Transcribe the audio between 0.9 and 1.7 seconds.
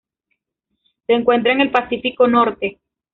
Se encuentra en el